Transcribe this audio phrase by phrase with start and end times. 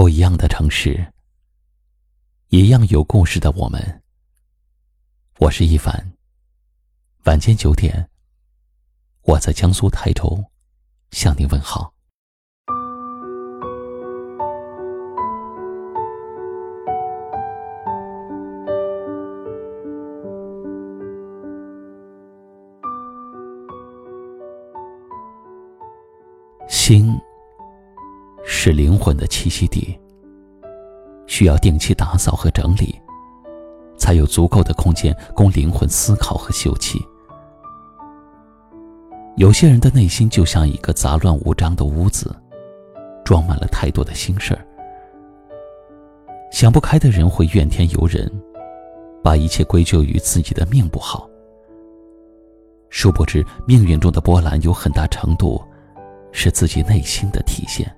[0.00, 1.12] 不一样的城市，
[2.48, 4.02] 一样有故事的我们。
[5.38, 5.94] 我是一凡。
[7.24, 8.08] 晚间九点，
[9.24, 10.42] 我在江苏泰州
[11.10, 11.92] 向您问好。
[26.70, 27.20] 心。
[28.70, 29.98] 是灵魂的栖息地，
[31.26, 32.94] 需要定期打扫和整理，
[33.98, 37.04] 才有足够的空间供灵魂思考和休憩。
[39.34, 42.32] 有些人的内心就像一个杂乱无章的屋子，
[43.24, 44.64] 装满了太多的心事儿。
[46.52, 48.30] 想不开的人会怨天尤人，
[49.20, 51.28] 把一切归咎于自己的命不好。
[52.88, 55.60] 殊不知，命运中的波澜有很大程度
[56.30, 57.92] 是自己内心的体现。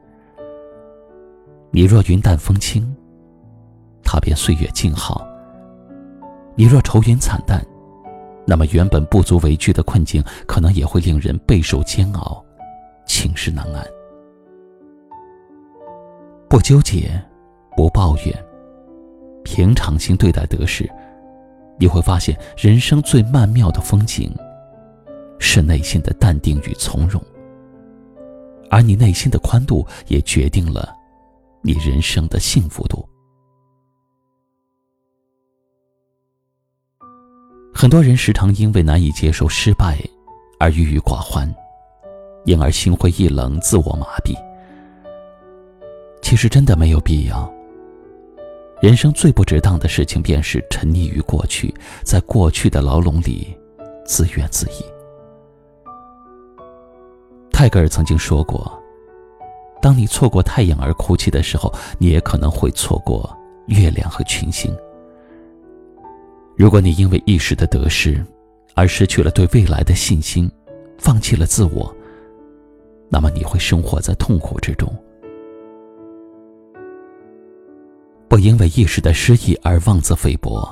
[1.75, 2.87] 你若云淡风轻，
[4.05, 5.27] 他便岁月静好；
[6.55, 7.65] 你若愁云惨淡，
[8.47, 12.45] 那么原本不足为惧的困境，可能也会令人备受煎熬，
[13.07, 13.83] 寝食难安。
[16.47, 17.11] 不纠结，
[17.75, 18.45] 不抱怨，
[19.43, 20.87] 平常心对待得失，
[21.79, 24.31] 你会发现，人生最曼妙的风景，
[25.39, 27.19] 是内心的淡定与从容。
[28.69, 30.95] 而你内心的宽度，也决定了。
[31.63, 33.09] 你人生的幸福度。
[37.73, 39.99] 很多人时常因为难以接受失败
[40.59, 41.53] 而郁郁寡欢，
[42.45, 44.37] 因而心灰意冷、自我麻痹。
[46.21, 47.53] 其实真的没有必要。
[48.81, 53.57] 人生最不值当的事情，便是沉溺于过去，在过去的牢笼里
[54.05, 54.75] 自怨自艾。
[57.53, 58.82] 泰戈尔曾经说过。
[59.83, 63.29] 当你错过太阳而哭泣的时候，你也可能会错过
[63.67, 64.73] 月亮和群星。
[66.57, 68.25] 如果你因为一时的得失
[68.75, 70.49] 而失去了对未来的信心，
[70.99, 71.93] 放弃了自我，
[73.09, 74.89] 那么你会生活在痛苦之中。
[78.29, 80.65] 不因为一时的失意而妄自菲薄，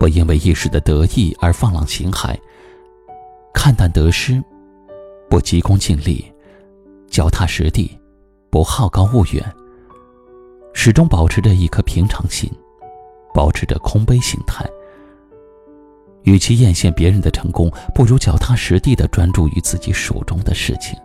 [0.00, 2.34] 不因为一时的得意而放浪形骸。
[3.52, 4.42] 看淡得失，
[5.28, 6.24] 不急功近利，
[7.08, 7.90] 脚踏实地。
[8.56, 9.44] 不好高骛远，
[10.72, 12.50] 始终保持着一颗平常心，
[13.34, 14.64] 保持着空杯心态。
[16.22, 20.98] 与其艳羡别人的成功，不如脚踏实地的专注于自己手中的事情。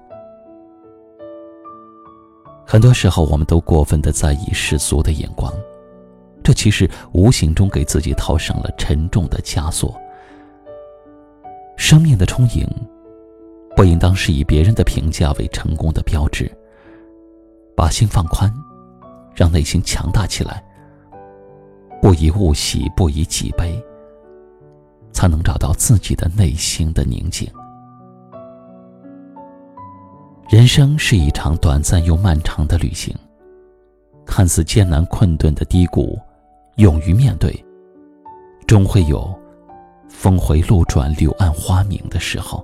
[2.65, 5.53] 很多时候，我们都过分的在意世俗的眼光，
[6.41, 9.93] 这其实无形中给自己套上了沉重的枷锁。
[11.75, 12.65] 生命的充盈，
[13.75, 16.49] 不应当是以别人的评价为成功的标志。
[17.81, 18.53] 把心放宽，
[19.33, 20.63] 让内心强大起来。
[21.99, 23.83] 不以物喜，不以己悲，
[25.11, 27.51] 才能找到自己的内心的宁静。
[30.47, 33.15] 人生是一场短暂又漫长的旅行，
[34.27, 36.19] 看似艰难困顿的低谷，
[36.75, 37.51] 勇于面对，
[38.67, 39.33] 终会有
[40.07, 42.63] 峰回路转、柳暗花明的时候。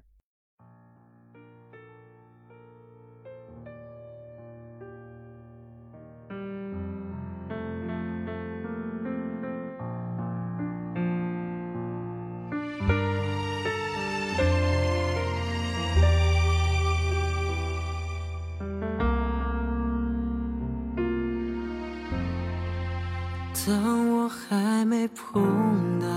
[23.67, 26.07] 当我还没碰到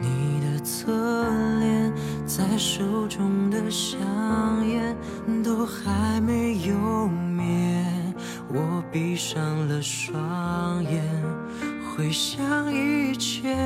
[0.00, 0.92] 你的侧
[1.58, 1.92] 脸，
[2.24, 3.98] 在手中的香
[4.68, 4.96] 烟
[5.42, 7.84] 都还没有灭，
[8.48, 11.02] 我闭上了双眼，
[11.96, 13.56] 回想一切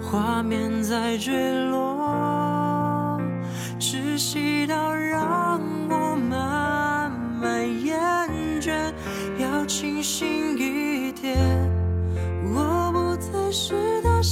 [0.00, 2.49] 画面在坠落，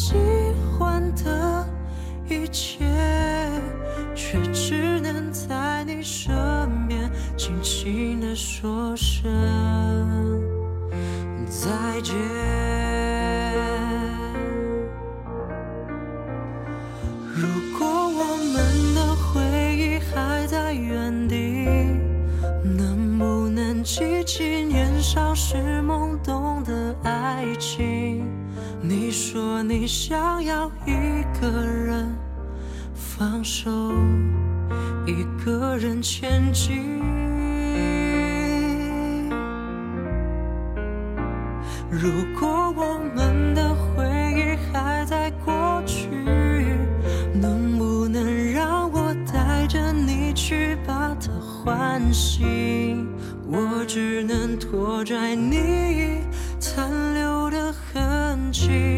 [0.08, 0.14] 喜
[0.72, 1.68] 欢的
[2.30, 2.78] 一切，
[4.14, 6.26] 却只能在你身
[6.88, 9.30] 边轻轻地说声
[11.46, 12.16] 再见。
[17.36, 17.46] 如
[17.78, 19.42] 果我们的回
[19.76, 21.36] 忆还在原地，
[22.64, 26.47] 能不能记起年少时懵懂？
[28.88, 32.10] 你说你想要一个人
[32.94, 33.70] 放手，
[35.04, 37.02] 一个人前进。
[41.90, 42.08] 如
[42.40, 46.08] 果我们的回忆还在过去，
[47.34, 53.06] 能不能让我带着你去把它唤醒？
[53.50, 56.22] 我只能拖拽你
[58.68, 58.97] she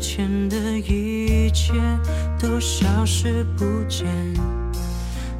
[0.00, 1.74] 前的一切
[2.40, 4.08] 都消失不见。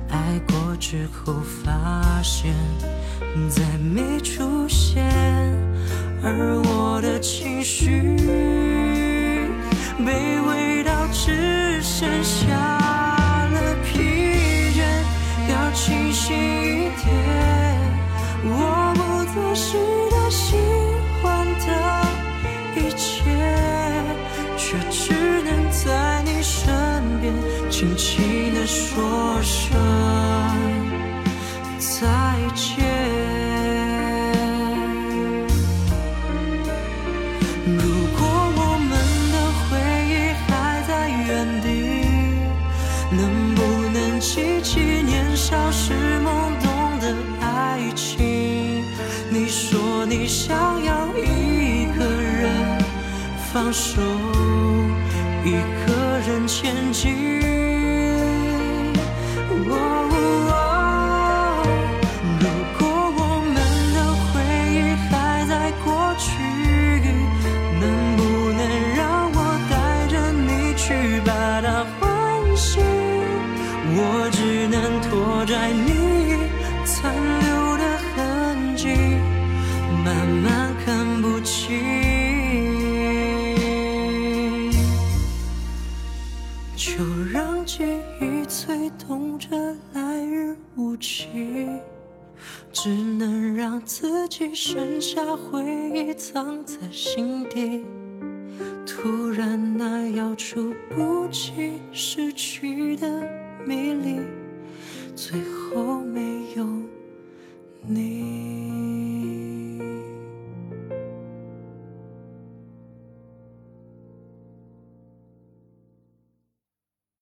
[0.09, 1.35] 爱过之后
[1.65, 2.55] 发现
[3.49, 5.05] 再没出现，
[6.23, 7.60] 而我的情
[24.70, 25.12] 却只
[25.43, 26.70] 能在你身
[27.20, 27.34] 边
[27.69, 29.76] 轻轻地说声
[31.76, 32.06] 再
[32.55, 32.87] 见。
[37.67, 37.82] 如
[38.17, 38.20] 果
[38.55, 38.93] 我们
[39.32, 39.67] 的回
[40.06, 40.14] 忆
[40.46, 40.49] 还
[40.87, 41.28] 在原
[41.62, 41.67] 地，
[43.11, 43.20] 能
[43.56, 43.58] 不
[43.93, 46.28] 能记起年少时懵
[46.62, 46.70] 懂
[47.00, 48.84] 的爱情？
[49.32, 52.78] 你说你想要一个人
[53.52, 54.00] 放手，
[55.45, 55.53] 一
[55.87, 57.41] 个人前进。
[62.39, 62.45] 如
[62.79, 62.85] 果
[63.17, 63.55] 我们
[63.95, 64.33] 的回
[64.75, 64.77] 忆
[65.09, 65.11] 还
[65.47, 65.53] 在
[65.83, 65.87] 过
[66.19, 66.29] 去，
[67.81, 67.83] 能
[68.17, 68.21] 不
[68.53, 68.61] 能
[68.95, 69.01] 让
[69.33, 69.37] 我
[69.71, 69.73] 带
[70.09, 70.85] 着你去
[71.25, 71.31] 把
[71.63, 71.67] 它
[71.99, 72.01] 唤
[72.57, 72.83] 醒？
[73.93, 73.99] 我
[74.31, 76.30] 只能拖拽你
[86.82, 87.85] 就让记
[88.23, 89.50] 忆催动着
[89.93, 91.29] 来日无期，
[92.73, 95.62] 只能让自己剩下回
[95.94, 97.85] 忆藏在心底。
[98.87, 103.29] 突然，那要出不及失去的
[103.67, 104.19] 迷离，
[105.15, 106.67] 最后没有
[107.82, 108.60] 你。